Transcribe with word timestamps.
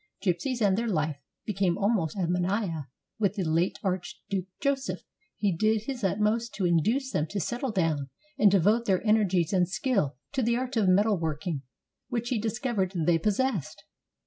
Gypsies 0.25 0.61
and 0.67 0.75
their 0.75 0.87
life 0.87 1.19
became 1.45 1.77
almost 1.77 2.17
a 2.17 2.25
mania 2.25 2.87
with 3.19 3.35
the 3.35 3.43
late 3.43 3.77
Archduke 3.83 4.47
Joseph. 4.59 5.03
He 5.35 5.55
did 5.55 5.83
his 5.83 6.03
utmost 6.03 6.55
to 6.55 6.65
induce 6.65 7.11
them 7.11 7.27
to 7.27 7.39
settle 7.39 7.71
down 7.71 8.09
and 8.35 8.49
devote 8.49 8.85
their 8.85 9.05
energies 9.05 9.53
and 9.53 9.69
skill 9.69 10.15
to 10.31 10.41
the 10.41 10.57
art 10.57 10.75
of 10.75 10.87
metal 10.89 11.19
working, 11.19 11.61
which 12.09 12.29
he 12.29 12.39
discovered 12.39 12.91
they 12.95 13.19
possessed. 13.19 13.83